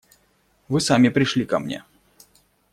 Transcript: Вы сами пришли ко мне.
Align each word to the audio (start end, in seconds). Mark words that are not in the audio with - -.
Вы 0.67 0.81
сами 0.81 1.09
пришли 1.09 1.45
ко 1.45 1.59
мне. 1.59 1.83